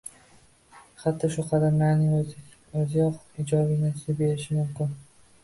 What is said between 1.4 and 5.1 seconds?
qadamlarning o‘ziyoq ijobiy natija berishi mumkin